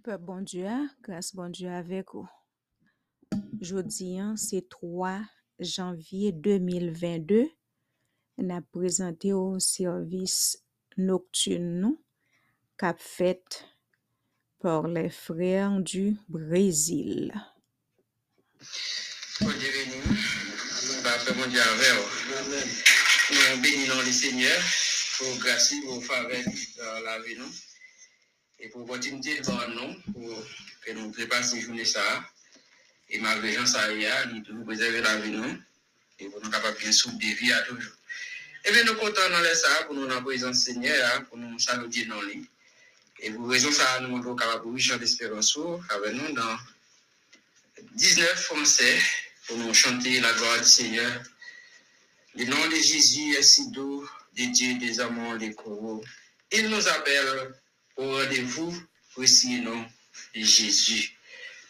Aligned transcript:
Peuple 0.00 0.24
bon 0.24 0.40
Dieu, 0.40 0.70
grâce 1.02 1.34
bon 1.34 1.50
Dieu 1.50 1.68
avec 1.68 2.14
vous. 2.14 2.26
Hein, 3.30 4.34
c'est 4.38 4.66
3 4.70 5.20
janvier 5.58 6.32
2022. 6.32 7.46
On 8.38 8.48
a 8.48 8.62
présenté 8.62 9.34
au 9.34 9.58
service 9.58 10.64
nocturne 10.96 11.94
qu'a 12.78 12.94
fait 12.98 13.68
par 14.60 14.88
les 14.88 15.10
frères 15.10 15.78
du 15.78 16.16
Brésil. 16.26 17.30
Bon 19.42 19.50
Dieu 19.50 19.68
béni, 19.72 19.96
nous 20.06 21.02
bah, 21.02 21.18
bon 21.36 21.50
Dieu 21.50 21.60
avec 21.60 21.92
vous. 21.92 22.54
Nous 23.30 23.62
bénissons 23.62 24.00
le 24.00 24.10
Seigneur 24.10 24.62
pour 25.18 25.36
grâce, 25.36 25.74
pour 25.84 26.02
faveur 26.02 26.44
dans 26.78 27.04
la 27.04 27.20
vie 27.20 27.36
nous. 27.36 27.71
Et 28.62 28.68
pour 28.68 28.82
opportunité 28.82 29.40
de 29.40 29.74
nous, 29.74 30.12
pour 30.12 30.44
que 30.82 30.92
nous 30.92 31.10
préparions 31.10 31.44
cette 31.44 31.60
journée 31.62 31.84
ça. 31.84 32.24
Et 33.10 33.18
malgré 33.18 33.52
gens 33.52 33.66
ça 33.66 33.92
y 33.92 34.06
a, 34.06 34.26
nous 34.26 34.40
toujours 34.40 34.64
préserver 34.64 35.00
la 35.00 35.16
vie 35.16 35.32
nous. 35.32 35.58
Et 36.20 36.28
pour 36.28 36.40
nous 36.40 36.48
capables 36.48 36.78
bien 36.78 36.92
souffler 36.92 37.32
de 37.32 37.38
vie 37.38 37.52
à 37.52 37.60
toujours. 37.62 37.92
Et 38.64 38.70
bien 38.70 38.84
nous 38.84 38.94
comptons 38.94 39.28
dans 39.30 39.40
les 39.40 39.54
ça 39.56 39.82
pour 39.84 39.96
nous 39.96 40.08
en 40.08 40.22
présence 40.22 40.60
Seigneur, 40.60 41.24
pour 41.24 41.38
nous 41.38 41.58
saluer 41.58 42.04
dans 42.04 42.22
lui. 42.22 42.48
Et 43.18 43.32
pour 43.32 43.48
raison 43.48 43.72
ça, 43.72 43.98
nous 44.00 44.22
sommes 44.22 44.36
capables 44.36 44.72
de 44.72 44.78
chanter 44.78 45.00
d'espérance 45.00 45.58
avec 45.88 46.12
nous 46.14 46.32
dans 46.32 46.56
19 47.94 48.44
Français 48.44 48.98
pour 49.48 49.56
nous 49.56 49.74
chanter 49.74 50.20
la 50.20 50.32
gloire 50.34 50.60
du 50.60 50.68
Seigneur. 50.68 51.22
Le 52.36 52.44
nom 52.44 52.68
de 52.68 52.76
Jésus 52.76 53.36
doux, 53.72 54.08
de 54.36 54.44
Dieu 54.44 54.78
des 54.78 55.00
amants, 55.00 55.34
les 55.34 55.52
coraux. 55.52 56.02
Il 56.52 56.68
nous 56.68 56.88
appelle 56.88 57.52
au 57.96 58.10
rendez-vous, 58.12 58.74
le 59.16 59.62
nom 59.62 59.84
de 60.34 60.40
Jésus? 60.40 61.16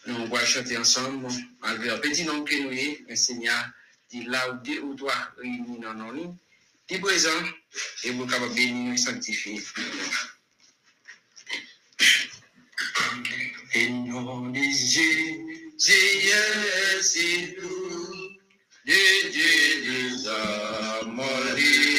Nous 0.05 0.15
allons 0.15 0.45
chanter 0.45 0.77
ensemble, 0.77 1.27
malgré 1.61 1.89
un 1.91 1.97
petit 1.99 2.25
nom 2.25 2.43
que 2.43 2.55
nous 2.55 2.69
avons, 2.69 2.95
le 3.07 3.15
Seigneur 3.15 3.69
dit 4.09 4.25
là 4.25 4.51
où 4.51 4.57
deux 4.63 4.79
ou 4.81 4.95
trois 4.95 5.31
réunis 5.37 5.79
dans 5.79 5.93
nos 5.93 6.13
noms, 6.13 6.37
dit 6.89 6.99
présent, 6.99 7.29
et 8.03 8.11
vous 8.11 8.27
capable 8.27 8.53
bénir 8.53 8.93
et 8.93 8.97
sanctifier. 8.97 9.61
Et 13.73 13.89
nom 13.89 14.49
de 14.49 14.59
Jésus, 14.59 15.73
est 15.89 17.01
si 17.01 17.55
doux, 17.59 18.29
de 18.85 19.31
Dieu 19.31 19.73
des. 21.55 21.93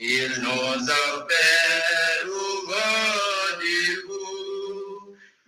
Il 0.00 0.30
nous 0.42 0.90
appelle 0.90 2.28
au 2.28 2.70
rendez-vous. 2.70 4.14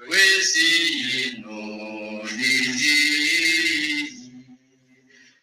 Voici 0.09 0.73
le 1.13 1.43
nom 1.43 2.25
de 2.25 2.29
Jésus. 2.29 4.11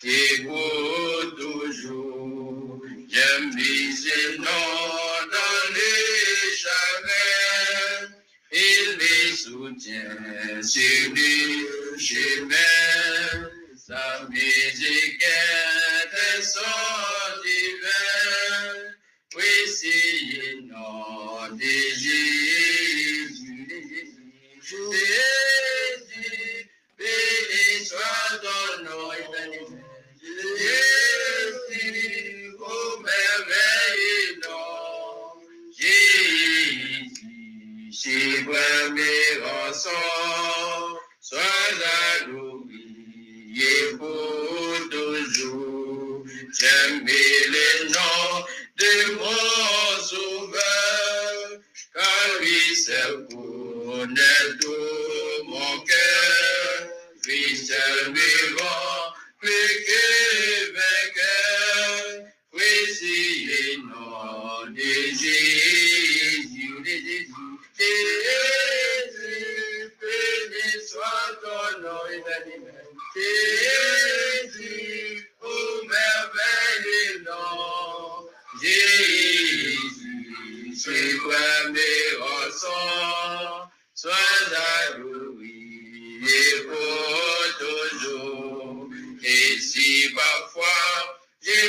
pour 0.00 1.36
toujours. 1.36 2.82
J'aime 3.08 3.50
les 3.56 4.38
noms 4.38 4.44
dans 5.32 5.74
les 5.74 6.56
jamais. 6.64 8.12
Il 8.52 8.98
les 8.98 9.32
soutient 9.34 10.62
sur 10.62 11.10
le 11.14 11.98
chemin. 11.98 12.56
Sa 13.74 14.26
musique 14.28 15.22
est 15.22 16.42
son 16.42 16.60
divin. 17.42 18.76
Oui, 19.36 20.62
nom 20.66 21.56
de 21.56 21.62
Jésus. 21.62 22.36
Jésus, 24.62 25.45
adoré 42.20 42.46
pour 43.98 44.88
toujours. 44.90 46.24
J'aime 46.58 47.04
le 47.04 47.88
nom 47.88 48.44
de 48.78 48.92
mon 49.14 50.02
sauveur, 50.02 51.60
car 51.94 52.30
seul 52.76 53.26
connaît 53.28 54.56
tout 54.60 55.44
mon 55.48 55.78
cœur. 55.80 56.06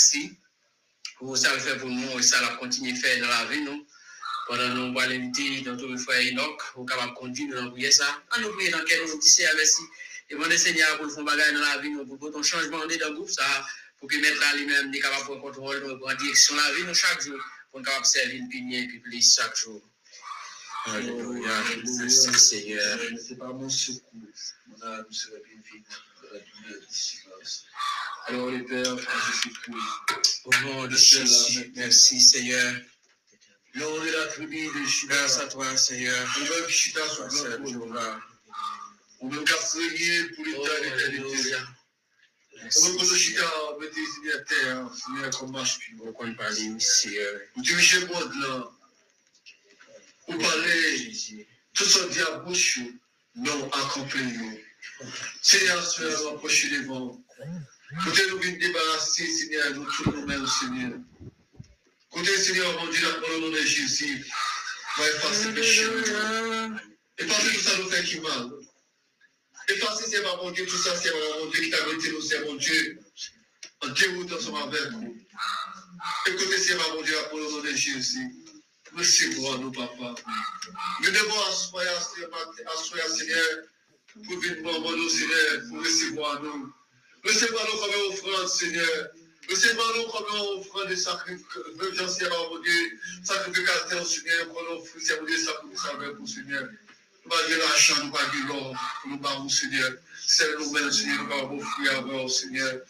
merci 0.00 0.32
pour 1.18 1.36
ça 1.36 1.52
le 1.52 1.60
fait 1.60 1.76
pour 1.76 1.90
nous 1.90 2.18
et 2.18 2.22
ça 2.22 2.40
l'a 2.40 2.56
continué 2.56 2.92
à 2.92 2.94
faire 2.94 3.20
dans 3.20 3.28
la 3.28 3.44
vie 3.46 3.60
nous. 3.60 3.86
Pendant 4.46 4.68
nous 4.68 4.98
allons 4.98 5.08
l'inviter 5.08 5.60
dans 5.60 5.76
tout 5.76 5.86
le 5.86 5.98
frère 5.98 6.20
Enoch, 6.32 6.62
pour 6.72 6.86
capable 6.86 7.12
continuer 7.14 7.54
dans 7.54 7.70
prier 7.70 7.90
ça. 7.92 8.06
On 8.36 8.40
nous 8.40 8.52
prier 8.54 8.70
dans 8.70 8.82
quel 8.84 9.00
nous 9.06 9.18
dit 9.18 9.42
merci. 9.56 9.82
Et 10.30 10.34
demander 10.34 10.56
Seigneur 10.56 10.96
pour 10.96 11.06
nous 11.06 11.14
faire 11.14 11.24
bagage 11.24 11.52
dans 11.52 11.60
la 11.60 11.78
vie 11.78 11.90
nous, 11.90 12.16
pour 12.16 12.32
ton 12.32 12.42
changement 12.42 12.78
dans 12.78 12.86
le 12.86 13.14
groupe 13.14 13.28
ça, 13.28 13.44
pour 13.98 14.08
que 14.08 14.16
mettre 14.16 14.40
là 14.40 14.56
lui-même 14.56 14.92
est 14.94 14.98
capable 14.98 15.20
de 15.20 15.26
prendre 15.26 15.42
contrôle, 15.42 15.84
nous 15.86 15.98
prendre 15.98 16.16
direction 16.16 16.56
la 16.56 16.72
vie 16.72 16.84
nous 16.84 16.94
chaque 16.94 17.20
jour, 17.20 17.38
pour 17.70 17.80
nous 17.80 17.84
capable 17.84 18.06
servir 18.06 18.42
le 18.42 18.48
pilier 18.48 18.78
et 18.78 18.86
puis 18.86 19.00
plus 19.00 19.34
chaque 19.36 19.56
jour. 19.56 19.82
Alléluia. 20.86 21.52
Merci 21.84 22.32
Seigneur. 22.32 22.98
C'est 23.28 23.36
pas 23.36 23.52
mon 23.52 23.68
secours, 23.68 24.10
mon 24.68 24.82
âme 24.82 25.12
serait 25.12 25.42
bien 25.44 25.82
la 26.32 26.38
douleur 26.38 26.80
du 26.80 26.94
silence. 26.94 27.66
Alors, 28.26 28.50
les 28.50 28.62
pères, 28.62 29.00
frères 29.00 29.16
et 29.16 29.42
Jésus-Christ, 29.42 30.40
Au 30.44 30.50
nom 30.64 30.86
de 30.86 30.96
Jésus, 30.96 31.72
merci 31.76 32.20
Seigneur. 32.20 32.74
l'on 33.74 34.04
est 34.04 34.10
la 34.12 34.26
tribu 34.26 34.66
de 34.66 35.06
Grâce 35.08 35.38
à 35.38 35.46
toi 35.48 35.76
Seigneur. 35.76 36.28
ou 36.36 36.40
même 37.84 37.96
à 37.96 38.20
ou 39.20 39.30
même 39.30 39.44
qu'à 39.44 39.56
prier 39.56 40.24
pour 40.30 40.44
Oh, 40.46 40.62
l'état 40.62 40.80
d'éternité. 40.80 41.04
Alléluia. 41.04 41.58
Ou 41.60 42.56
Merci 42.62 42.84
même 42.84 42.96
que 42.96 43.00
le 43.00 43.06
Seigneur. 43.06 43.18
Chita 43.18 43.50
mette 43.80 43.96
ici 43.96 44.32
à 44.34 44.38
terre, 44.40 44.90
Seigneur, 44.94 45.30
comme 45.38 45.52
marche 45.52 45.78
puis 45.78 45.96
On 46.02 46.12
compte 46.12 46.36
parler 46.36 46.80
Seigneur. 46.80 47.40
Ou 47.56 47.62
diriger 47.62 48.00
le 48.00 48.06
monde 48.06 48.34
là, 48.42 48.70
ou 50.28 50.38
parler, 50.38 51.16
tout 51.74 51.84
ce 51.84 52.08
diable 52.08 52.44
bouche, 52.44 52.78
non 53.34 53.70
accompli 53.70 54.22
nous. 54.24 54.58
Seigneur, 55.42 55.90
Seigneur, 55.90 56.38
nous 56.42 57.24
approcher 57.96 58.26
devant. 58.26 58.30
Côté 58.30 58.30
nous 58.30 58.38
venons 58.38 58.58
débarrasser, 58.58 59.26
Seigneur, 59.26 59.74
nous 59.74 59.84
tous 59.84 60.10
nous-mêmes, 60.10 60.46
Seigneur. 60.46 60.92
Côté 62.10 62.36
Seigneur, 62.36 62.84
mon 62.84 62.90
Dieu, 62.90 63.06
dans 63.20 63.28
le 63.28 63.40
nom 63.40 63.50
de 63.50 63.62
Jésus, 63.62 64.26
va 64.98 65.08
effacer 65.08 65.48
le 65.48 65.54
péché. 65.54 65.86
Effacer 67.18 67.52
tout 67.52 67.60
ça 67.60 67.78
nous 67.78 67.90
fait 67.90 68.04
qui 68.04 68.20
mal. 68.20 68.50
Effacer, 69.68 70.04
c'est 70.08 70.22
pas 70.22 70.36
mon 70.36 70.50
Dieu, 70.50 70.66
tout 70.66 70.76
ça, 70.76 70.96
c'est 70.96 71.12
mon 71.12 71.50
Dieu 71.50 71.62
qui 71.62 71.70
t'a 71.70 71.86
mené 71.86 72.08
nous, 72.10 72.20
c'est 72.20 72.44
mon 72.44 72.54
Dieu. 72.54 72.98
En 73.82 73.88
déroute 73.88 74.32
ensemble 74.32 74.74
avec 74.74 74.92
nous. 74.92 75.16
Écoutez, 76.26 76.58
c'est 76.58 76.76
pas 76.76 76.94
mon 76.94 77.02
Dieu, 77.02 77.14
pour 77.30 77.38
le 77.38 77.50
nom 77.50 77.60
de 77.60 77.74
Jésus. 77.74 78.30
Recevoir 78.96 79.58
nous, 79.60 79.70
papa. 79.70 80.14
Nous 81.02 81.10
devons 81.10 81.40
asseoir, 81.48 81.84
asseoir, 81.96 83.08
Seigneur, 83.08 83.44
pour 84.12 84.40
venir 84.40 84.62
pour 84.62 84.96
nous, 84.96 85.08
Seigneur, 85.08 85.62
pour 85.68 85.78
recevoir 85.78 86.42
nous. 86.42 86.72
Recevoir 87.24 87.66
nous 87.66 87.80
comme 87.80 87.90
une 87.90 88.12
offrande, 88.12 88.48
Seigneur. 88.48 89.08
Recevoir 89.48 89.92
nous 89.96 90.04
comme 90.04 90.24
une 90.32 90.60
offrande 90.60 90.88
de 90.88 90.94
sacrifice, 90.94 91.44
Seigneur, 92.16 92.50
mon 92.50 92.58
Dieu. 92.60 92.98
Sacrificateur, 93.22 94.06
Seigneur, 94.06 94.48
pour 94.48 94.62
nous 94.62 94.78
offrir, 94.80 95.02
Seigneur, 95.02 95.20
mon 95.20 95.26
Dieu, 95.26 95.38
sacrifice 95.38 95.84
avec 95.92 96.16
vous, 96.16 96.26
Seigneur. 96.26 96.68
Nous 97.24 97.30
pas 97.30 97.48
de 97.48 97.54
l'argent, 97.56 98.04
nous 98.04 98.10
pas 98.10 98.24
de 98.24 98.48
l'or, 98.48 98.74
pour 99.02 99.10
nous 99.10 99.18
battre, 99.18 99.50
Seigneur. 99.50 99.92
C'est 100.26 100.58
nous-mêmes, 100.58 100.90
Seigneur, 100.90 101.22
nous 101.22 101.28
pas 101.28 101.64
offrir 101.64 101.98
avec 101.98 102.12
vous, 102.12 102.28
Seigneur. 102.28 102.80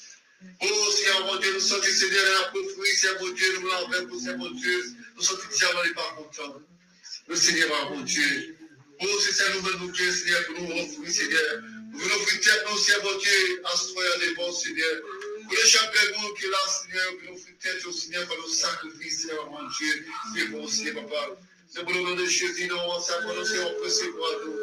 Oh, 0.63 0.93
Seigneur, 0.93 1.27
mon 1.27 1.37
Dieu, 1.41 1.53
nous 1.55 1.61
sommes, 1.61 1.83
Seigneur, 1.83 2.25
la 2.25 2.61
offrir, 2.61 2.95
Seigneur, 2.95 3.23
mon 3.23 3.31
Dieu, 3.31 3.59
nous 3.61 3.67
l'envers 3.67 4.07
pour 4.07 4.21
Seigneur, 4.21 4.39
mon 4.39 4.51
Dieu. 4.51 4.85
Nous 5.17 5.23
sommes 5.23 5.39
diamants 5.57 5.85
et 5.85 5.95
pas 5.95 6.15
contents. 6.17 6.63
Le 7.27 7.37
Seigneur, 7.37 7.91
mon 7.91 8.01
Dieu. 8.03 8.57
Oh, 9.03 9.07
c'est 9.21 9.33
ça, 9.33 9.45
nous 9.55 9.95
Seigneur, 9.95 10.47
pour 10.47 10.61
nous 10.61 10.83
offrir, 10.83 11.11
Seigneur. 11.11 11.63
Nous 11.93 12.07
offrir 12.07 12.41
tête, 12.41 12.65
nous, 12.71 12.79
Seigneur, 12.79 13.05
mon 13.05 13.19
Dieu, 13.19 13.63
à 13.65 13.77
ce 13.77 13.93
moyen 13.95 14.19
des 14.21 14.35
bons, 14.35 14.53
Seigneur. 14.53 14.95
Pour 15.45 15.53
le 15.53 15.69
chapelet, 15.69 16.15
nous, 16.19 16.35
qui 16.35 16.45
est 16.47 16.51
là, 16.51 16.59
Seigneur, 16.69 17.13
nous 17.25 17.35
offrir 17.35 17.55
tête 17.61 17.85
au 17.85 17.93
Seigneur, 17.93 18.27
pour 18.27 18.37
nous 18.37 18.49
sacrifier, 18.49 19.11
Seigneur, 19.11 19.51
mon 19.51 19.69
Dieu. 19.69 20.07
C'est 20.35 20.47
bon, 20.47 20.69
Seigneur, 20.69 21.07
papa. 21.07 21.37
C'est 21.69 21.83
pour 21.83 21.93
le 21.93 22.01
nom 22.01 22.15
de 22.15 22.27
Jésus, 22.27 22.67
nous, 22.69 22.77
on 22.77 23.01
s'accorde, 23.01 23.45
Seigneur, 23.45 23.71
on 23.77 23.83
peut 23.83 23.89
se 23.89 24.05
voir, 24.07 24.31
nous. 24.45 24.57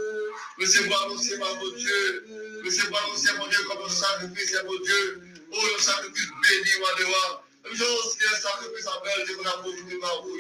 Recevez-moi, 0.60 1.08
nous, 1.10 1.18
Seigneur, 1.22 1.56
mon 1.56 1.70
Dieu. 1.76 2.26
Recevez-moi, 2.64 3.00
nous, 3.12 3.18
Seigneur, 3.18 3.38
mon 3.40 3.48
Dieu, 3.48 3.60
comme 3.68 3.86
un 3.86 3.90
sacrifice, 3.90 4.46
Seigneur, 4.46 4.66
mon 4.66 4.80
Dieu. 4.80 5.22
Oh, 5.52 5.66
le 5.76 5.82
sacrifice 5.82 6.28
béni, 6.28 6.72
Wadewa. 6.82 7.44
Nous 7.70 7.76
Seigneur, 7.76 8.38
sacrifice 8.40 8.88
à 8.88 9.02
belle, 9.04 9.36
pour 9.36 9.44
la 9.44 9.52
pauvreté, 9.52 9.98
ma 9.98 10.08
vous, 10.24 10.38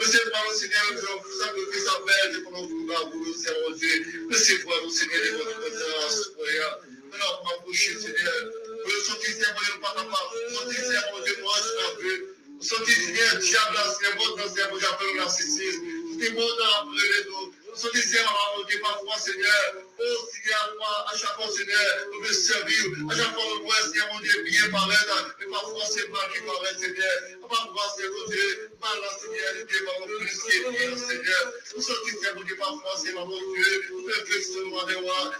Você 0.00 0.30
fala 0.30 0.48
o 0.48 0.54
Senhor, 0.54 0.94
eu 0.94 1.36
sabe 1.38 1.60
o 1.60 1.70
que 1.70 1.76
está 1.76 1.92
aberto 1.92 2.42
para 2.44 2.58
o 2.58 2.64
lugar 2.64 3.04
do 3.04 3.34
céu 3.34 3.54
onde 3.68 4.24
você 4.30 4.58
fala 4.60 4.82
o 4.82 4.90
Senhor, 4.90 5.26
eu 5.26 5.44
vou 5.44 5.54
fazer 5.54 5.94
a 5.94 6.10
sua 6.10 6.90
não, 7.18 7.42
uma 7.42 7.58
puxa, 7.58 8.00
Senhor. 8.00 8.16
Eu 8.16 9.04
só 9.04 9.14
te 9.16 9.32
servo, 9.34 9.60
eu 9.68 9.78
pago 9.80 10.04
para 10.06 10.54
só 10.54 10.66
te 10.66 10.74
servo 10.74 11.20
de 11.20 11.36
nós, 11.42 11.66
para 11.66 11.94
ver. 11.96 12.36
Eu 12.56 12.62
só 12.62 12.82
te 12.82 12.94
servo, 12.94 13.38
diabo, 13.40 14.36
nós 14.36 14.52
servo, 14.52 14.80
já 14.80 14.92
pelo 14.94 15.16
narcisismo. 15.16 15.99
Mon 16.30 16.44
Dieu, 16.44 16.64
appelez 16.76 17.24
nous. 17.30 17.54
Sortir, 17.74 18.02
Seigneur, 18.02 18.52
mon 18.56 18.64
Dieu, 18.64 18.80
parfois, 18.82 19.16
Seigneur. 19.18 19.74
Oh, 19.98 20.28
Seigneur, 20.32 20.74
moi, 20.76 21.06
à 21.08 21.16
chaque 21.16 21.34
fois, 21.36 21.48
Seigneur, 21.48 21.86
nous 22.12 22.20
veut 22.20 22.32
servir. 22.32 22.84
À 23.10 23.16
chaque 23.16 23.32
fois, 23.32 23.44
nous 23.48 23.62
voyons, 23.64 23.86
Seigneur, 23.88 24.08
mon 24.12 24.20
Dieu, 24.20 24.42
bien 24.44 24.70
paraître. 24.70 25.36
Et 25.40 25.46
parfois, 25.50 25.84
c'est 25.86 26.08
mal 26.10 26.28
qui 26.32 26.40
paraît, 26.44 26.76
Seigneur. 26.78 27.16
Parfois, 27.48 27.94
mon 27.96 28.24
Dieu, 28.28 28.70
mal, 28.80 28.98
Seigneur, 29.20 29.52
mon 29.98 30.06
bien, 30.18 30.96
Seigneur. 30.96 31.52
Nous 31.76 31.82
Seigneur, 31.82 32.34
mon 32.36 32.42
Dieu, 32.42 32.56
parfois, 32.56 32.96
Seigneur, 32.96 33.26
mon 33.26 33.38
Dieu. 33.38 33.84
Nous 33.90 34.04
réfléchissons, 34.04 34.66
mon 34.66 34.84
Dieu, 34.86 34.98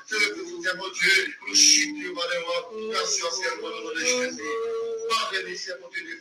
c'est 0.09 0.17
Seigneur, 0.19 0.77
mon 0.77 0.89
Dieu. 0.89 1.35
Nous 1.49 1.55
chutons, 1.55 2.15
mon 2.15 2.25
Dieu, 2.25 3.01
nom 3.61 3.91
de 3.91 4.01
Jésus. 4.01 4.43
Pardonnez, 5.09 5.57
Seigneur, 5.57 5.81
mon 5.83 5.89
Dieu. 5.91 6.21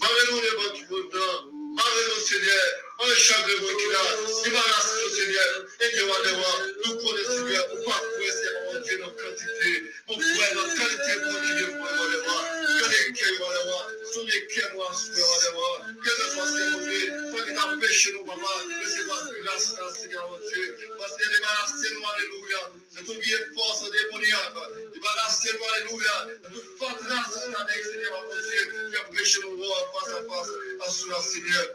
Pardonnez-nous 0.00 0.40
les. 0.40 0.52
Pardonnez-nous, 1.76 2.20
Seigneur. 2.26 2.87
On 3.00 3.06
le 3.06 3.14
chagrin 3.14 3.46
qu'il 3.46 3.94
a. 3.94 4.42
Débarrasse-nous, 4.42 5.14
Seigneur. 5.14 5.66
Et 5.80 5.88
Dieu, 5.94 6.06
mon 6.06 6.18
Dieu, 6.18 6.34
nous 6.84 6.96
connaissons, 6.96 7.46
Seigneur. 7.46 7.68
Pour 7.68 7.94
trouver, 7.94 8.32
Seigneur, 8.32 8.74
mon 8.74 8.80
Dieu, 8.80 8.98
notre. 8.98 9.18
Mon 10.08 10.18
frère, 10.18 10.54
notre 10.56 10.74
qualité, 10.74 11.12
mon 11.22 11.38
Dieu, 11.38 11.66
pour 11.68 11.90
mon 11.94 12.08
Dieu, 12.10 12.22
que 12.78 12.86
les 12.90 13.12
cœurs, 13.14 13.38
mon 13.38 13.50
Dieu, 13.54 14.06
sont 14.12 14.24
les 14.26 14.46
cœurs, 14.48 14.94
Seigneur, 14.98 15.30
mon 15.54 15.70
Dieu. 15.78 16.02
Que 16.02 16.10
ce 16.10 16.26
soit, 16.34 16.46
Seigneur, 16.48 16.70
mon 16.72 16.86
Dieu, 16.88 17.06
toi 17.30 17.40
qui 17.46 17.54
t'as 17.54 17.76
péché, 17.86 18.12
nous, 18.14 18.24
papa. 18.24 18.50
Recevez-moi, 18.82 19.18
grâce, 19.44 19.66
Seigneur, 19.94 20.30
mon 20.30 20.38
Dieu. 20.38 20.76
Parce 20.98 21.16
que 21.16 21.24
débarrassez-nous, 21.36 22.02
alléluia. 22.02 22.62
De 22.98 23.06
toute 23.06 23.20
vieille 23.22 23.46
force 23.54 23.84
démoniaque. 23.92 24.58
Débarrassez-nous, 24.92 25.64
alléluia. 25.70 26.16
De 26.42 26.48
toute 26.50 26.78
force 26.78 26.98
satanique, 26.98 27.84
Seigneur, 27.84 28.24
mon 28.26 28.34
Dieu. 28.42 28.90
Qui 28.90 28.96
a 28.96 29.04
péché 29.14 29.38
nous 29.42 29.56
voir 29.56 29.86
face 29.94 30.14
à 30.14 30.20
face. 30.26 30.50
Assure, 30.82 31.22
Seigneur. 31.22 31.66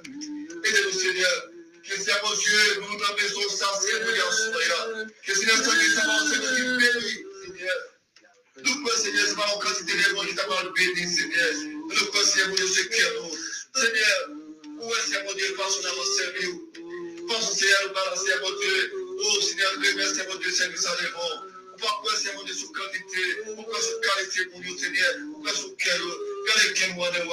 Aidez-nous, 0.63 0.99
Seigneur. 0.99 1.49
Que 1.83 1.97
mon 2.23 2.33
Dieu, 2.33 2.59
nous 2.79 2.97
nous 2.97 3.15
maison 3.21 3.49
ça, 3.49 3.67
Seigneur, 3.81 4.33
Seigneur. 4.33 5.07
Que 5.25 5.35
Seigneur, 5.35 5.57
ce 5.57 5.69
qui 5.79 5.91
s'avance, 5.91 6.29
Seigneur, 6.29 6.55
qui 6.55 6.61
bénit, 6.61 7.25
Seigneur. 7.43 7.77
Nous 8.63 8.83
Seigneur, 8.95 9.25
c'est 9.27 9.35
pas 9.35 9.51
en 9.53 9.59
quantité 9.59 9.91
de 9.91 10.13
monde 10.13 10.27
qui 10.27 10.35
t'a 10.35 10.47
mal 10.47 10.71
béni, 10.71 11.13
Seigneur. 11.13 11.53
Nous 11.89 12.05
pouvons, 12.05 12.23
Seigneur, 12.23 12.49
mon 12.49 12.55
Dieu, 12.55 12.67
ce. 12.67 13.31
Seigneur, 13.75 14.29
où 14.79 14.93
est, 14.93 15.01
Seigneur, 15.01 15.23
mon 15.25 15.33
Dieu, 15.33 15.55
face 15.57 15.77
à 15.79 15.89
notre 15.89 16.15
service? 16.15 16.55
Pense, 17.27 17.57
Seigneur, 17.57 17.79
nous 17.87 17.93
balancer, 17.93 18.31
mon 18.41 18.59
Dieu. 18.59 18.93
Oh, 19.25 19.41
Seigneur, 19.41 19.71
remercie, 19.91 20.21
mon 20.29 20.35
Dieu, 20.37 20.51
service 20.51 20.85
à 20.85 20.95
l'évent. 21.01 21.43
pas 21.81 21.99
quoi, 22.01 22.15
Seigneur 22.15 22.35
Dieu, 22.45 22.53
sur 22.53 22.71
quantité, 22.71 23.21
pourquoi 23.55 23.81
sur 23.81 23.99
qualité 23.99 24.45
pour 24.45 24.61
nous, 24.61 24.77
Seigneur, 24.77 25.13
pourquoi 25.33 25.53
sur 25.53 25.75
quel, 25.77 26.01
quel 26.47 26.69
est 26.69 26.73
de 27.11 27.27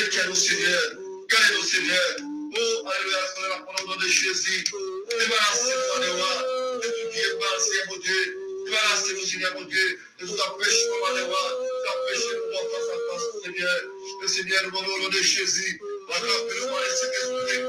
est 0.00 0.08
quel, 0.10 0.34
Seigneur, 0.36 1.01
quel 1.32 1.40
est 1.40 1.58
le 1.58 1.64
Seigneur, 1.64 2.16
oh, 2.20 2.88
alléluia, 2.88 3.18
Seigneur, 3.34 3.96
de 3.96 4.06
Jésus, 4.06 4.64
débarrassez-moi 5.08 5.98
de 6.04 6.10
voir, 6.12 6.38
de 6.76 6.88
tout 6.88 7.08
qui 7.10 7.18
est 7.20 7.32
Seigneur 7.58 7.86
mon 7.88 7.96
Dieu, 7.96 8.38
débarrassez-nous, 8.66 9.24
Seigneur 9.24 9.54
mon 9.54 9.64
Dieu, 9.64 9.98
de 10.20 10.26
tout 10.26 10.32
empêchement, 10.32 11.08
de 11.16 11.24
pour 11.24 12.52
moi 12.52 12.62
face 12.68 12.88
à 12.92 12.96
face, 13.08 13.26
Seigneur, 13.44 13.78
le 14.20 14.28
Seigneur, 14.28 14.60
nous 14.64 14.78
au 14.78 14.98
nom 15.00 15.08
de 15.08 15.22
Jésus, 15.22 15.80
les 15.80 16.14
Saint-Esprit, 17.00 17.64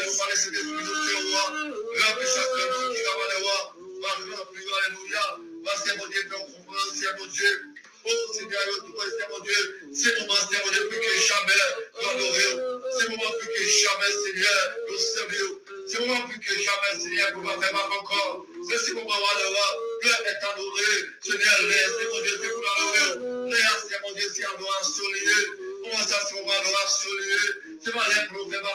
les 0.00 0.36
Saint-Esprit, 0.36 0.64
nous 0.64 1.30
roi, 1.30 1.44
rappelez 2.00 2.26
chacun 2.26 2.66
qui 2.94 3.02
va 3.04 3.12
le 3.28 3.44
roi, 3.44 3.76
alléluia, 4.86 5.24
Seigneur 5.76 5.96
mon 5.98 6.06
Dieu, 6.08 6.22
comprenons, 6.30 6.94
Seigneur 6.94 7.14
mon 7.18 7.26
Dieu, 7.26 7.52
Oh 8.04 8.32
Seigneur, 8.32 8.60
tout 8.86 8.92
Seigneur 9.10 9.28
mon 9.30 9.40
Dieu, 9.40 9.80
c'est 9.92 10.20
moment, 10.20 10.34
Seigneur 10.34 10.64
mon 10.64 10.72
Dieu, 10.72 10.88
plus 10.88 11.00
que 11.00 11.14
jamais, 11.20 11.62
d'adorer. 12.00 12.52
C'est 12.98 13.08
moment 13.10 13.32
plus 13.38 13.48
que 13.48 13.64
jamais, 13.68 14.12
Seigneur, 14.24 14.76
moment 16.00 16.28
plus 16.28 16.40
que 16.40 16.54
jamais, 16.54 17.00
Seigneur, 17.00 17.32
pour 17.32 17.42
pas 17.42 17.60
faire 17.60 17.72
mal 17.74 17.92
encore. 17.98 18.46
C'est 18.68 18.78
ce 18.78 18.92
moment, 18.92 19.16
Seigneur, 19.36 19.68
Dieu 20.02 20.10
est 20.24 20.44
adoré. 20.46 20.92
Seigneur, 21.20 21.62
laisse, 21.68 21.92
Seigneur 21.96 22.12
mon 22.14 22.20
Dieu, 22.22 22.38
c'est 22.40 22.48
pour 22.48 22.62
l'adorer. 22.62 23.50
Laisse, 23.50 23.80
Seigneur 23.82 24.00
mon 24.06 24.12
Dieu, 24.14 24.28
c'est 24.34 24.44
adoration 24.44 25.08
liée. 25.10 25.46
Comment 25.84 26.06
ça, 26.06 26.18
c'est 26.28 26.40
mon? 26.44 27.38
C'est 27.82 27.92
pour 27.92 28.02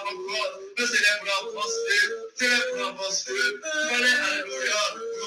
encore. 0.05 0.59
Mais 0.77 0.85
c'est 0.85 1.01
là 1.01 1.19
pour 1.19 1.29
là 2.43 2.59
pour 2.71 2.87
avancer. 2.87 3.31
C'est 3.31 3.61
pas 3.61 3.99
là, 3.99 4.25
alléluia. 4.27 4.81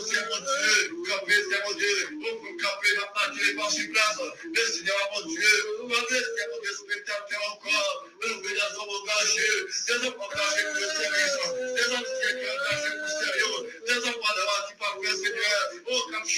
Seigneur 0.04 0.28
mon 0.28 0.40
Dieu, 0.44 0.92
camper, 1.08 1.32
Seigneur 1.32 1.62
mon 1.66 1.74
Dieu. 1.74 2.08
Pour 2.20 2.52
camper, 2.60 2.92
ma 3.00 3.06
partie, 3.16 3.54
par 3.56 3.70
sur 3.70 3.90
place. 3.92 4.18
Mais 4.52 4.66
Seigneur 4.72 4.96
mon 5.14 5.26
Dieu, 5.26 5.52
Seigneur 5.88 6.48
mon 6.52 6.60
Dieu, 6.60 6.72
spectateur 6.72 7.40
encore. 7.52 8.04
Nous 8.20 8.28
venons 8.28 8.42
des 8.42 8.60
hommes 8.76 8.92
engagés. 8.92 10.12
Pour 10.18 10.28
le 10.74 10.86
service. 11.00 11.34
Des 11.48 11.88
hommes 11.94 12.04
qui 12.04 12.16
sont 12.20 12.44
engagés 12.52 12.92
pour 12.92 13.04
le 13.04 13.12
sérieux. 13.24 13.58
Des 13.86 13.98
hommes 14.04 14.20
qui 14.68 14.74
parlent, 14.76 15.16
Seigneur. 15.16 15.62
Oh, 15.88 16.02
comme. 16.12 16.28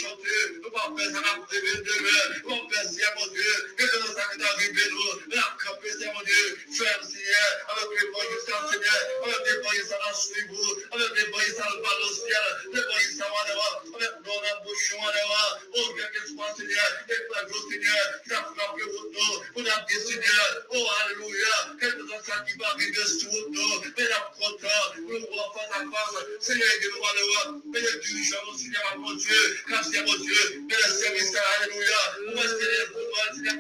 Nous 0.63 0.71
pas 0.71 0.87
faire 0.97 1.11
ça 1.11 1.35
pour 1.35 1.47
demain, 1.51 1.79
demain. 1.83 2.23
Nous 2.47 2.71
faire 2.71 2.85
Seigneur 2.85 3.13
mon 3.19 3.27
Dieu. 3.33 3.53
Que 3.77 3.85
nous 3.99 4.15
nous. 4.91 5.35
La 5.35 5.47
camper, 5.59 5.91
Seigneur 5.91 6.15
mon 6.15 6.23
Dieu. 6.23 6.59
Seigneur. 6.71 7.51
Avec 7.75 7.89
les 7.91 8.07
Seigneur. 8.71 9.50
Bouchons, 14.65 14.97
on 14.99 15.07
devoir. 15.07 15.61
Oh, 15.77 15.95
bien 15.95 16.07
que 16.09 16.21
soit, 16.29 16.55
Seigneur. 16.57 16.91
La 17.09 17.43
gloire, 17.45 17.65
Seigneur. 20.01 20.49
Oh, 20.71 20.87
à 20.91 21.07
mon 28.97 29.15
Dieu. 29.15 29.63
Car 29.69 29.85
c'est 29.85 30.03
mon 30.03 30.17
alléluia. 31.61 32.03
Seigneur, 32.51 32.89
Seigneur, 33.31 33.57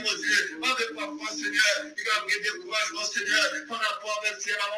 mon 0.00 0.14
Dieu. 0.16 0.40
Avec 0.62 0.90
Seigneur. 1.30 1.76
Découragement, 2.42 3.04
Seigneur. 3.04 3.46
Par 3.68 4.77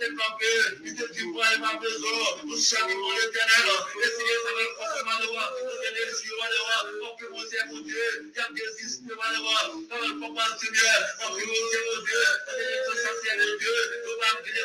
T'es 0.00 0.08
campé. 0.16 0.46
Il 0.86 0.96
te 0.96 1.12
dit, 1.12 1.26
moi 1.26 1.44
et 1.54 1.58
ma 1.58 1.74
maison. 1.78 2.40
Nous 2.46 2.56
saluons 2.56 3.12
l'éternel. 3.20 3.68
Et 4.00 4.08
Seigneur, 4.08 4.40
ça 4.40 4.50
va 4.56 4.60
le 4.64 4.72
faire 4.80 5.04
malheureux. 5.04 5.48
Nous 5.60 5.76
les. 5.92 6.64
On 7.02 7.16
peut 7.16 7.28
monter, 7.28 7.60
mon 7.68 7.80
Dieu. 7.80 8.00
Il 8.24 8.32
y 8.32 8.40
a 8.40 8.48
des 8.48 8.64
va 9.14 9.28
le 9.28 10.56
Seigneur. 10.56 10.96
On 11.20 11.28
peut 11.28 11.36
monter, 11.36 11.76
mon 11.84 12.00
Dieu. 12.00 12.16
Mon 12.16 12.16
Dieu. 12.16 12.24
Va 14.20 14.28
de. 14.30 14.56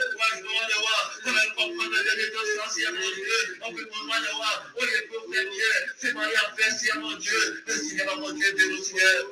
On 3.62 3.74
peut 3.74 3.88
monter. 3.92 4.24
On 4.78 4.86
les 4.86 5.04
faire. 5.12 5.76
C'est 6.00 6.14
moi 6.14 6.24
qui 6.28 6.36
a 6.36 6.56
fait, 6.56 6.72
Seigneur, 6.72 7.00
mon 7.00 7.18
Dieu. 7.18 7.64
Le 7.68 7.74
Seigneur, 7.76 8.18
mon 8.20 8.32
Dieu, 8.32 8.54
de 8.54 8.66
nous, 8.72 8.84
Seigneur. 8.84 9.26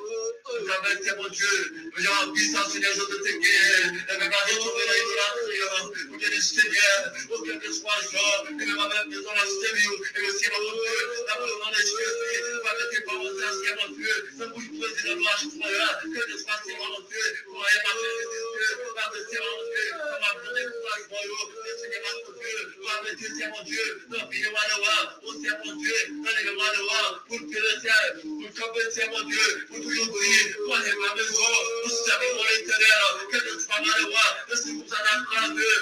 Mon 1.16 1.28
Dieu. 1.28 1.92
Puissance, 2.34 2.72
Seigneur, 2.72 2.92
je 2.92 3.00
te. 3.00 3.14
Et 3.24 4.10
à 4.10 4.18
la 4.18 4.28
idolatrie. 4.28 5.93
Pour 5.94 6.18
que 6.18 6.26
le 6.26 6.40
Seigneur, 6.40 7.00
pour 7.28 7.42
que 7.44 7.52
ce 7.62 7.72
soit 7.72 8.02
jour, 8.10 8.46
et 8.50 8.52
même 8.52 8.78
avec 8.78 9.08
besoin 9.08 9.32
de 9.32 9.38
la 9.38 9.46
Seigneur, 9.46 9.94
et 10.14 10.20
le 10.26 10.32
Seigneur, 10.34 10.60
mon 10.60 10.74
Dieu, 10.74 10.98
la 11.28 11.34
parole 11.34 11.70
de 11.70 11.78
Jésus, 11.78 12.50
va 12.64 12.72
mettre 12.74 12.90
tes 12.90 13.00
paroles, 13.06 13.34
Seigneur, 13.38 13.76
mon 13.78 13.94
Dieu, 13.94 14.14
ça 14.38 14.46
bouge 14.46 14.68
président 14.74 15.14
de 15.14 15.24
la 15.24 15.36
joie, 15.38 15.90
que 16.02 16.20
ce 16.32 16.38
soit, 16.42 16.58
Seigneur, 16.66 16.90
mon 16.90 17.02
Dieu, 17.06 17.26
pour 17.46 17.62
rien 17.62 17.80
pas 17.84 17.94
faire 17.94 18.18
des 18.24 18.42
Dieu, 18.54 18.70
va 18.94 19.04
me 19.06 19.18
Seigneur, 19.22 19.44
mon 19.54 19.64
Dieu, 19.70 19.86
ça 19.94 20.18
va 20.18 20.30
me 20.34 20.40
donner 20.42 20.64
courage, 20.74 21.04
le 21.54 21.72
Seigneur, 21.78 22.02
mon 22.10 22.32
Dieu, 22.34 22.58
va 22.82 22.94
me 23.02 23.10
Seigneur, 23.14 23.50
mon 23.54 23.62
Dieu, 23.62 23.86
dans 24.10 24.26
le 24.26 24.50
malheur, 24.50 25.20
au 25.22 25.32
Seigneur, 25.32 25.58
mon 25.64 25.74
Dieu, 25.78 25.98
dans 26.10 26.34
les 26.34 26.56
malheur, 26.58 27.24
pour 27.28 27.38
que 27.38 27.58
le 27.62 27.72
ciel, 27.80 28.04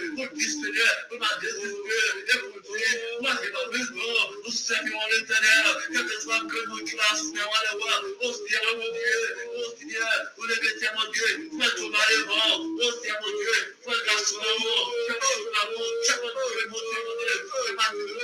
pour 0.08 0.28
camper, 0.28 0.42
Seigneur, 0.42 0.62
mon 0.62 0.68
Dieu, 0.70 0.88
pour 1.08 1.18
ma 1.18 1.26
mon 1.26 1.40
que 1.40 1.46
que 1.46 2.26
grâce, 2.26 2.42
pour 2.52 2.76
dire, 2.76 2.98
moi, 3.20 3.30
c'est 3.40 3.52
ma 3.52 3.62
maison, 3.72 4.12
nous 4.44 4.52
servirons 4.52 5.06
l'éternel, 5.10 5.64
que 5.92 6.00
ce 6.08 6.20
soit 6.22 6.40
que 6.40 6.58
nous 6.68 6.86
va 6.96 7.76
voir, 7.78 8.02
au 8.20 8.32
Seigneur, 8.32 8.76
mon 8.76 8.90
Dieu, 8.92 9.20
au 9.54 9.76
Seigneur, 9.78 10.32
vous 10.36 10.46
le 10.46 10.54
mettez, 10.54 10.88
mon 10.94 11.10
Dieu, 11.12 11.28
faites 11.60 11.76
tout 11.76 11.90
malheur, 11.90 12.60
au 12.60 12.92
Seigneur, 13.00 13.18
mon 13.22 13.32
Dieu, 13.38 13.56
faites 13.84 14.04
grâce 14.06 14.32
au 14.32 14.40
amour, 14.40 14.94
que 15.08 15.12
vous 15.12 15.50
l'amour, 15.52 15.90
que 16.02 16.14
vous 16.18 16.28
le 16.28 16.64
mon 16.68 16.80
Dieu, 16.82 17.00
mon 17.06 17.14
Dieu, 17.22 17.34
que 17.42 17.72
ma 17.72 17.88
Dieu, 17.92 18.16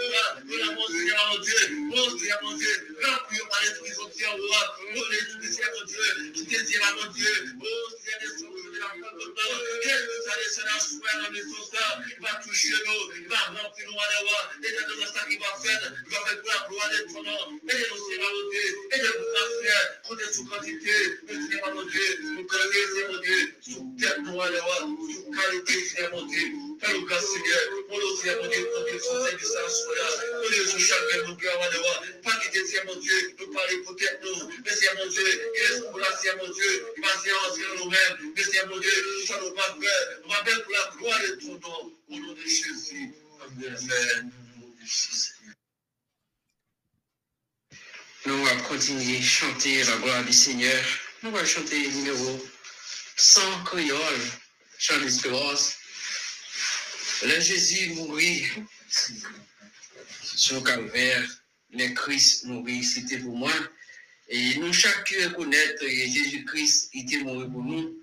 que 0.48 0.74
mon 0.74 0.86
Seigneur, 0.88 1.22
mon 1.30 1.38
Dieu, 1.38 1.60
au 1.92 2.18
Seigneur, 2.18 2.38
mon 2.42 2.56
Dieu, 2.56 2.74
remplis 3.02 3.44
par 3.48 3.60
l'Esprit, 3.62 3.92
son 3.94 4.10
Seigneur, 4.10 4.34
au 4.34 5.10
l'Esprit, 5.10 5.52
Seigneur, 5.52 5.70
mon 5.78 5.84
Dieu, 5.86 6.32
qui 6.34 6.44
désire, 6.44 6.80
mon 6.96 7.12
Dieu, 7.12 7.34
au 7.60 7.90
Seigneur, 7.96 8.20
des 8.20 8.32
souffles 8.38 8.72
de 8.72 8.78
la 8.78 8.88
femme 8.88 9.18
de 9.18 9.24
Dieu, 9.24 9.68
que 9.82 9.94
nous 10.08 10.24
allons 10.32 10.48
se 10.48 10.60
la 10.60 11.22
dans 11.22 11.32
les 11.32 11.42
sauces, 11.42 11.67
il 11.72 12.22
va 12.22 12.34
toucher 12.42 12.72
nous, 12.86 13.14
il 13.20 13.28
va 13.28 13.36
remplir 13.36 13.88
nous, 13.88 13.98
allez 13.98 14.28
et 14.58 14.72
de 14.72 15.06
ça 15.06 15.24
qu'il 15.26 15.38
va 15.38 15.46
faire, 15.62 15.92
il 16.06 16.12
va 16.12 16.20
faire 16.26 16.40
pour 16.40 16.48
la 16.48 16.67
de 16.88 17.12
mon 17.12 18.50
Dieu, 18.50 18.66
aidez-nous, 18.92 19.28
ma 19.32 19.44
frère, 19.60 19.86
comptez 20.08 20.32
sous 20.32 20.44
quantité, 20.46 20.96
mais 21.26 21.34
Seigneur, 21.34 21.74
mon 21.74 21.84
Dieu, 21.84 22.08
mon 22.34 23.20
Dieu, 23.20 23.40
sous 23.62 23.72
sous 23.72 23.84
qualité, 25.30 25.80
mon 26.12 26.26
Dieu, 26.26 26.44
nous, 26.88 27.06
Seigneur, 27.20 28.42
mon 28.42 28.48
Dieu, 28.48 28.64
pour 28.70 28.84
que 28.84 28.98
pour 28.98 29.18
les 30.50 30.64
mon 31.26 31.34
pas 32.22 32.36
quitter, 32.40 32.64
Seigneur, 32.66 32.86
mon 32.86 33.00
Dieu, 33.00 33.18
nous 33.38 33.46
pour 33.46 33.94
nous, 34.22 34.38
mon 34.96 35.06
Dieu, 35.08 35.28
il 35.54 35.60
est 35.60 35.80
pour 35.80 35.98
mon 36.36 36.48
Dieu, 36.52 36.72
nous-mêmes, 37.78 38.16
mon 38.68 38.78
Dieu, 38.78 38.92
nous 39.04 39.44
nous 39.44 39.54
pour 40.62 40.72
la 40.72 40.84
gloire 40.96 41.20
de 41.20 41.30
de. 41.36 41.92
Amen. 43.40 44.32
Nous 48.28 48.46
allons 48.46 48.62
continuer 48.64 49.16
à 49.16 49.22
chanter 49.22 49.82
la 49.84 49.96
gloire 49.96 50.22
du 50.22 50.34
Seigneur. 50.34 50.84
Nous 51.22 51.34
allons 51.34 51.46
chanter 51.46 51.82
le 51.82 51.88
numéro 51.92 52.46
100 53.16 53.64
créole, 53.64 54.20
chant 54.78 55.00
d'espérance. 55.00 55.76
Le 57.22 57.40
Jésus 57.40 57.94
mourit 57.94 58.44
sur 60.20 60.56
le 60.56 60.60
calvaire, 60.60 61.26
le 61.72 61.88
Christ 61.94 62.44
mourit, 62.44 62.84
c'était 62.84 63.16
pour 63.16 63.34
moi. 63.34 63.54
Et 64.28 64.56
nous, 64.56 64.74
chacun 64.74 65.30
connaître 65.30 65.80
que 65.80 65.88
Jésus-Christ 65.88 66.90
était 66.92 67.22
mort 67.22 67.50
pour 67.50 67.64
nous. 67.64 67.96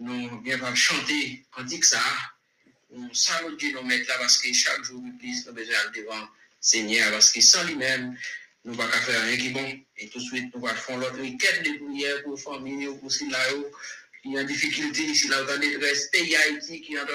Nous 0.00 0.42
allons 0.52 0.74
chanter 0.74 1.46
dit 1.66 1.82
ça. 1.84 2.02
Nous 2.90 3.14
saluons 3.14 3.54
Dieu, 3.54 3.70
nous 3.74 3.82
mettons 3.82 4.08
là 4.08 4.18
parce 4.18 4.38
que 4.38 4.52
chaque 4.52 4.82
jour, 4.82 5.00
nous 5.00 5.52
besoin 5.52 5.90
devant 5.94 6.28
Seigneur, 6.60 7.12
parce 7.12 7.30
que 7.30 7.40
sans 7.40 7.62
lui-même, 7.62 8.16
nous 8.64 8.76
pas 8.76 8.88
faire 8.88 9.24
rien 9.24 9.36
qui 9.36 9.50
bon. 9.50 9.80
Et 9.98 10.08
tout 10.08 10.18
de 10.18 10.24
suite, 10.24 10.54
nous 10.54 10.66
allons 10.66 10.76
faire 10.76 10.98
l'autre 10.98 11.18
requête 11.18 11.62
de 11.64 11.84
prière 11.84 12.22
pour 12.22 12.36
les 12.36 12.40
familles, 12.40 12.88
pour 13.00 13.10
ceux 13.10 13.26
qui 13.26 14.28
ont 14.28 14.32
des 14.32 14.44
difficultés 14.44 15.02
ici, 15.02 15.28
là, 15.28 15.42
dans 15.42 15.60
les 15.60 15.78
pays 16.12 16.36
Haïti 16.36 16.80
qui 16.80 16.96
ont 16.96 17.06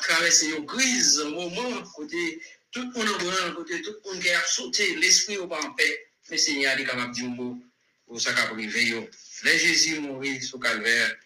traversé, 0.00 0.46
qui 0.46 0.56
une 0.56 0.66
crise, 0.66 1.20
un 1.24 1.30
moment, 1.30 1.82
côté, 1.94 2.40
tout 2.72 2.80
le 2.80 2.92
monde 2.92 3.08
en 3.48 3.54
côté, 3.54 3.80
tout 3.82 3.94
le 4.04 4.10
monde 4.10 4.22
qui 4.22 4.30
a 4.30 4.40
sauté, 4.44 4.96
l'esprit 4.96 5.38
au 5.38 5.44
en 5.44 5.72
paix. 5.72 6.06
Mais 6.30 6.36
Seigneur, 6.36 6.74
il 6.76 6.82
est 6.82 6.86
capable 6.86 7.10
de 7.10 7.14
dire 7.14 7.26
un 7.26 7.34
mot 7.34 7.58
pour 8.06 8.20
ça 8.20 8.32
qu'a 8.32 8.46
privé. 8.46 9.08
Les 9.44 9.58
Jésus 9.58 10.00
mourir 10.00 10.42
sur 10.42 10.60
Calvaire, 10.60 11.16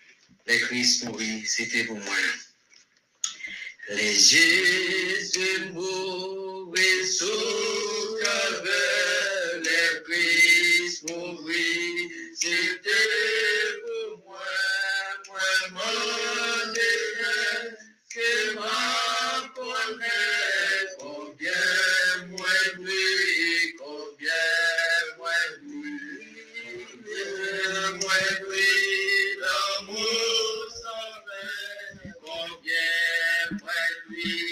les 0.47 0.61
Christ 0.61 1.05
mourir, 1.05 1.43
c'était 1.47 1.85
pour 1.85 1.99
moi. 1.99 2.15
Les 3.89 4.15
Jésus 4.15 5.71
mourir 5.73 7.07
sur 7.07 8.19
Calvaire, 8.23 9.04
Mourir, 11.09 12.11
c'était 12.35 12.91
pour 13.85 14.25
moi. 14.27 14.39
M'a 18.55 19.51
connaît, 19.55 20.89
combien 20.99 22.27
moi 22.31 22.47
lui, 22.79 23.75
combien 23.79 24.33
moi 25.19 25.31
lui, 25.63 26.01
moi 28.01 28.21
lui, 28.47 28.71
l'amour 29.41 30.69
sans 30.83 31.15
fin, 31.27 32.11
combien 32.23 33.59
moi 33.61 33.83
lui, 34.09 34.44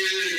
Yeah. 0.00 0.37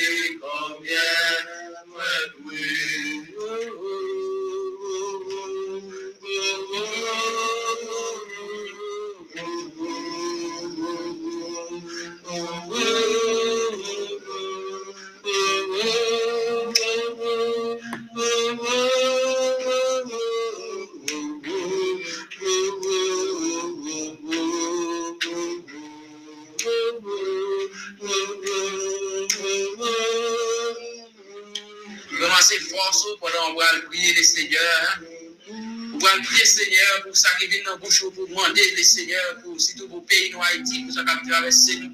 Seigneur 36.50 37.02
pour 37.02 37.16
ça 37.16 37.30
qui 37.38 37.46
vient 37.46 37.64
dans 37.64 37.78
bouche 37.78 38.02
pour 38.14 38.26
demander 38.28 38.74
les 38.76 38.84
seigneurs 38.84 39.36
pour 39.42 39.60
surtout 39.60 39.88
pour 39.88 40.00
le 40.00 40.06
pays 40.06 40.30
nous 40.30 40.42
Haïti 40.42 40.84
pour 40.84 40.94
ça 40.94 41.04
qui 41.04 41.28
traverser 41.28 41.76
nous. 41.76 41.92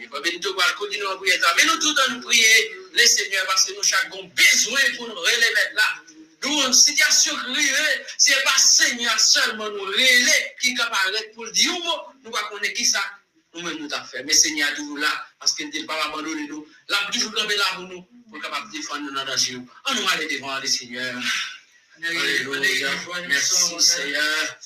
Et 0.00 0.06
pas 0.06 0.20
Benito 0.20 0.54
va 0.54 0.64
continuer 0.78 1.06
à 1.12 1.16
prier. 1.16 1.34
Mais 1.56 1.64
nous 1.64 1.78
tout 1.78 1.94
nous 2.10 2.20
prier 2.20 2.72
les 2.94 3.06
seigneurs 3.06 3.44
parce 3.46 3.64
que 3.64 3.72
nous 3.72 4.14
avons 4.14 4.24
besoin 4.28 4.80
pour 4.96 5.08
nous 5.08 5.14
relever 5.14 5.74
là. 5.74 5.82
Nous, 6.44 6.66
une 6.66 6.72
situation 6.72 7.34
qui 7.34 7.66
ce 8.16 8.30
n'est 8.30 8.42
pas 8.44 8.58
Seigneur 8.58 9.18
seulement 9.18 9.68
nous 9.70 9.82
relever 9.82 10.54
qui 10.60 10.70
est 10.70 10.74
capable 10.74 11.16
pour 11.34 11.44
le 11.44 11.50
dire, 11.50 11.72
nous 11.72 12.30
ne 12.30 12.48
connaissons 12.48 12.74
qui 12.74 12.84
ça. 12.84 13.02
Nous-mêmes 13.54 13.78
nous 13.78 13.88
fait. 14.10 14.22
Mais 14.22 14.32
Seigneur 14.32 14.72
toujours 14.74 14.98
là 14.98 15.10
parce 15.40 15.52
qu'il 15.52 15.68
ne 15.68 15.86
pas 15.86 16.00
abandonné 16.06 16.46
nous. 16.46 16.64
Là, 16.88 16.98
toujours 17.12 17.32
là 17.34 17.44
pour 17.74 17.84
nous 17.84 18.06
pour 18.30 18.40
capable 18.40 18.70
défendre 18.70 19.02
nous 19.02 19.18
le 19.18 19.24
danger. 19.24 19.58
On 19.86 19.94
nous 19.94 20.08
aller 20.10 20.28
devant 20.28 20.58
les 20.60 20.68
seigneurs. 20.68 21.20
Alléluia. 22.04 22.90
Merci 23.28 23.64
Seigneur. 23.80 24.58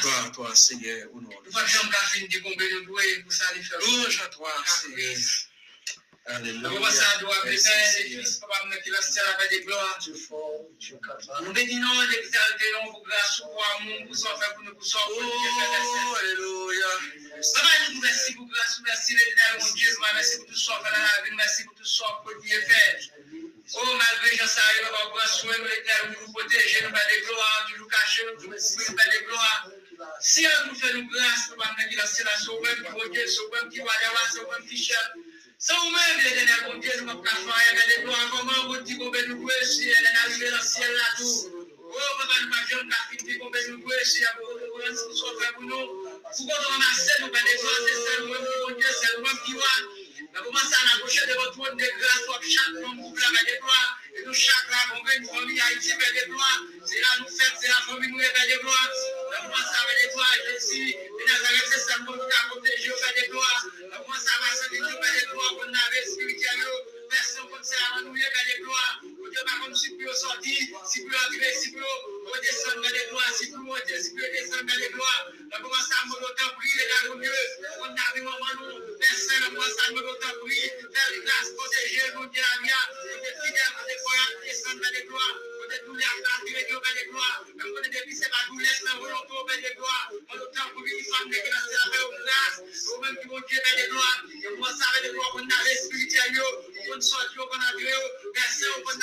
Gloire 0.00 0.26
à 0.26 0.30
toi, 0.30 0.54
Seigneur, 0.54 1.08
au 1.12 1.20
nom 1.20 1.28
de 1.28 1.50
Jésus. 1.68 1.86
Louange 3.86 4.20
à 4.24 4.28
toi, 4.28 4.52
Seigneur. 4.66 5.16
Nous 11.40 11.52
bénissons 11.52 12.02
et 12.02 12.18
exaltons 12.18 12.92
vos 12.92 13.00
grâces 13.00 13.40
pour 13.40 13.64
amour, 13.76 14.06
pour 14.06 14.16
pour 14.54 14.62
nous, 14.64 14.74
pour 14.74 14.84
son 14.84 14.98
Oh, 15.08 16.16
Alléluia. 16.20 16.86
Papa, 17.54 17.68
nous 17.88 17.94
vous 17.94 18.00
merci 18.02 18.34
pour 18.34 18.46
grâce, 18.46 18.80
merci 18.84 19.14
l'éternel, 19.14 19.62
mon 19.62 19.72
Dieu, 19.72 19.88
merci 20.14 20.36
pour 20.38 20.46
tout 20.46 20.54
fait 20.54 20.90
dans 20.90 20.90
la 20.90 21.24
vie, 21.24 21.36
merci 21.36 21.64
pour 21.64 21.74
tout 21.74 21.84
ce 21.84 22.02
qu'on 22.02 22.40
Dieu 22.42 22.60
fait. 22.60 22.98
Oh, 23.74 23.96
malgré 23.96 24.36
que 24.36 24.46
ça 24.46 24.60
arrive, 24.64 24.92
on 25.10 25.16
va 25.16 25.26
soin 25.26 25.58
de 25.58 25.64
l'éternel, 25.64 26.16
nous 26.20 26.32
protéger, 26.32 26.82
nous 26.82 26.94
faire 26.94 27.08
des 27.08 27.20
gloires, 27.26 27.68
nous 27.70 27.78
nous 27.78 27.88
cacher, 27.88 28.22
nous 28.26 28.50
nous 28.50 28.58
faire 28.58 29.10
des 29.12 29.24
gloires. 29.24 29.70
Si 30.20 30.46
on 30.46 30.66
nous 30.66 30.74
fait 30.74 30.92
nous 30.92 31.08
grâce, 31.08 31.50
nous 31.50 31.56
va 31.56 31.72
mettre 31.78 31.96
la 31.96 32.06
c'est 32.06 32.24
la 32.24 32.36
sauver, 32.36 32.76
pour 32.90 33.08
Dieu, 33.08 33.26
sauver, 33.26 33.60
qui 33.70 33.78
va 33.78 33.92
y 34.02 34.04
avoir, 34.04 34.30
sauver, 34.30 34.68
qui 34.68 34.76
cherche. 34.76 35.12
Sa 35.66 35.74
ou 35.74 35.90
men 35.90 36.18
vle 36.18 36.30
dene 36.38 36.56
konti 36.64 36.92
nou 36.98 37.06
pap 37.08 37.22
ka 37.26 37.32
fwa, 37.42 37.56
ebe 37.70 37.86
de 37.90 37.94
do 38.04 38.12
an 38.14 38.28
koman 38.30 38.60
konti 38.68 38.94
koube 38.98 39.22
nou 39.26 39.38
kwe 39.42 39.56
si, 39.66 39.88
ebe 39.90 40.10
nan 40.14 40.28
jve 40.36 40.50
nan 40.54 40.62
siel 40.62 40.92
la 40.94 41.08
tou. 41.18 41.64
Ou 41.82 42.12
koman 42.20 42.44
nou 42.44 42.52
pa 42.52 42.60
vyon 42.68 42.92
ka 42.92 43.00
finti 43.08 43.38
koube 43.40 43.64
nou 43.66 43.80
kwe 43.82 43.98
si, 44.06 44.22
ebe 44.28 44.46
ou 44.46 44.84
an 44.86 44.94
sou 45.00 45.32
fwe 45.40 45.48
pou 45.56 45.66
nou. 45.72 46.12
Fou 46.28 46.46
kon 46.46 46.62
nan 46.62 46.86
an 46.86 46.94
se 47.00 47.16
nou 47.24 47.34
pe 47.34 47.42
de 47.48 47.56
fwa, 47.64 47.74
se 47.88 47.96
se 48.04 48.14
nou 48.20 48.28
mwen 48.30 48.46
pou 48.46 48.68
konti, 48.68 48.94
se 49.00 49.10
nou 49.16 49.24
mwen 49.26 49.42
ki 49.48 49.58
wan. 49.64 49.90
Comment 50.32 50.58
ça, 50.58 50.76
on 50.82 50.98
a 50.98 51.02
couché 51.02 51.26
de 51.26 51.34
votre 51.34 51.52
trône 51.52 51.76
de 51.76 51.88
grâce, 51.98 52.22
pour 52.26 52.42
chaque 52.42 52.74
homme, 52.84 53.00
vous 53.00 53.16
l'avez 53.16 53.44
des 53.46 53.58
gloires. 53.58 53.98
Et 54.14 54.22
nous, 54.24 54.34
chaque 54.34 54.70
là, 54.70 54.78
on 54.94 55.04
veut 55.04 55.16
une 55.16 55.28
famille 55.28 55.60
Haïti, 55.60 55.90
fait 55.90 56.12
des 56.12 56.26
gloires. 56.26 56.60
C'est 56.84 57.00
là, 57.00 57.08
nous 57.20 57.28
faites, 57.28 57.54
c'est 57.60 57.68
la 57.68 57.80
famille, 57.86 58.10
nous, 58.10 58.18
fait 58.18 58.48
des 58.48 58.58
gloires. 58.58 58.90
Mais 59.30 59.36
comment 59.42 59.64
ça, 59.64 59.78
avec 59.84 59.96
des 60.02 60.10
gloires, 60.14 60.34
Jésus, 60.46 60.90
et 60.90 61.24
Nazareth, 61.28 61.68
c'est 61.70 61.84
ça, 61.86 61.94
nous, 62.00 62.12
qui 62.12 62.36
a 62.36 62.48
protégé, 62.48 62.90
fait 62.90 63.20
des 63.20 63.28
gloires. 63.28 63.64
Mais 63.78 63.96
comment 63.96 64.18
ça 64.18 64.34
va, 64.40 64.48
spirituel, 66.08 66.97
personne 67.08 67.48
nous, 68.04 68.14
des 68.14 68.62
gloires. 68.62 69.00
Dieu, 69.02 69.42
pas 69.44 69.64
comme 69.64 69.74
si 69.74 69.88
vous 69.90 69.98
si 70.86 71.00
vous 71.00 71.14
arrivez, 71.14 71.52
si 71.54 71.70
vous 71.70 71.80
descendez 72.42 72.76
dans 72.76 72.94
les 72.94 73.06
gloires, 73.10 73.32
si 73.34 73.50
vous 73.50 73.74
descendez 73.74 74.72
dans 74.72 74.78
les 74.78 74.88
gloires. 74.90 75.32
Mon 75.58 76.16
autant 76.18 76.50
prier, 76.56 76.84
les 76.84 76.88
gars, 76.88 77.08
on 77.80 77.88
a 77.88 78.14
vu 78.14 78.22
moment, 78.22 78.54
nous, 78.60 78.96
personne, 78.98 79.54
prier, 80.40 80.68
faire 80.68 81.12
grâce, 81.24 81.50
protéger, 81.56 82.12
nous, 82.14 82.26
Dieu, 82.28 82.42
la 82.42 82.62
vie, 82.62 82.72
on 83.04 83.24
est 83.24 83.36
fidèle, 83.46 83.72
on 83.76 83.88
est 83.88 83.96
croyant, 83.96 84.30
descendre 84.44 84.88
les 84.92 85.04
gloires. 85.04 85.36
Est 85.68 85.84
tous 85.84 85.94
les 85.94 86.02
acteurs 86.02 86.40
qui 86.46 86.52
sont 86.64 86.80
dans 86.80 86.94
les 86.96 87.06
gloires. 87.12 87.44
On 87.44 87.82
est 87.84 87.92
depuis, 87.92 88.16
c'est 88.16 88.30
pas 88.30 88.40
douleur, 88.48 88.72
c'est 88.72 88.88
un 88.88 88.96
volonté 88.96 89.60
des 89.60 89.74
gloires. 89.76 90.08
On 90.32 90.40
autant 90.40 90.68
pour 90.72 90.82
grâce, 92.24 92.64
même 93.04 93.16
qui 93.20 93.28
Dieu 93.28 93.60
les 93.76 93.88
gloires. 93.88 94.24
Moi, 94.56 94.70
ça 94.72 94.88
avec 94.96 95.12
les 95.12 95.12
à 95.12 96.30
nous, 96.32 96.52
au 96.88 96.88
grâce, 96.88 96.88
comme 96.88 96.88
un 96.88 96.88
mono, 96.88 96.88
dans 96.88 96.88
le 96.88 96.88
prix 96.88 96.88
de 96.88 96.88
ça 96.88 96.88
va 96.88 96.88
être 96.88 96.88
au 96.88 96.88
des 96.88 96.88
gloires, 96.88 96.88
moi, 96.88 96.88
le 96.88 96.88
temps 96.88 96.88
pris, 96.88 96.88
on 96.88 96.88
a 96.88 96.88
les 96.88 96.88
spirituels, 96.88 96.88
au 96.88 96.88
des 96.88 96.88
gloires, 96.88 96.88
on 96.88 96.94
a 96.96 96.96
les 96.96 97.14
petites 97.28 97.46
personnes, 97.46 97.68
on 97.68 97.68
a 97.68 97.70
les 97.88 97.92
madame, 98.18 98.18
des 98.18 98.28
gloires, 98.28 98.28
il 98.28 98.28
fait 98.28 98.28
des 98.28 98.28
gloires, 98.28 98.28
et 98.28 98.28
moi, 98.28 98.28
ça, 98.28 98.28
on 98.28 98.28
a 98.28 98.28
les 98.28 98.28
sols, 98.28 98.28
des 98.28 98.28
gloires, 98.28 98.28
c'est 98.28 98.28
lui 98.28 98.28
qui 98.28 98.28
fait 98.28 98.28
des 98.28 98.28
gloires, 98.28 98.30
c'est 98.30 98.30
moi, 98.30 98.30
ça, 98.30 98.32
on 98.32 98.32
a 98.38 98.40
les 98.48 98.94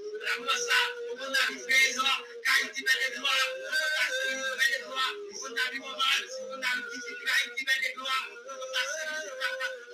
Mwen 5.41 5.53
nan 5.55 5.67
vi 5.71 5.79
mwen 5.79 5.95
man, 5.99 6.21
mwen 6.47 6.59
nan 6.61 6.77
vi 6.89 6.97
ki 7.03 7.11
ki 7.19 7.25
la 7.27 7.35
iti 7.45 7.61
men 7.67 7.77
de 7.83 7.89
gloa, 7.95 8.17
mwen 8.45 8.69
nan 8.75 8.85
se 8.93 9.01
li 9.09 9.15
se 9.25 9.33
pa 9.39 9.47
pa. 9.59 9.90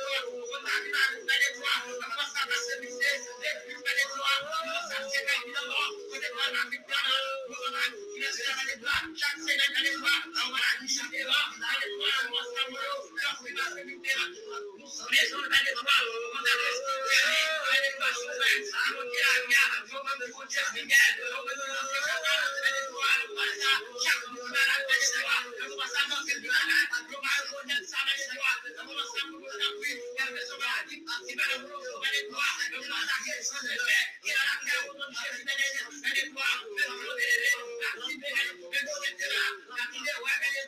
Chak 9.19 9.35
se 9.45 9.53
nan 9.59 9.69
kade 9.75 9.91
kwa, 10.01 10.13
nan 10.35 10.45
wala 10.53 10.69
di 10.79 10.87
chak 10.95 11.11
e 11.19 11.23
la, 11.29 11.39
nan 11.61 11.69
kade 11.71 11.87
kwa, 11.97 12.09
nan 12.21 12.31
wala 12.31 12.43
sa 12.53 12.61
mwen. 12.71 12.90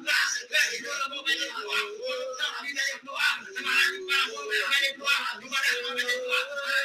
Yeah. 6.51 6.71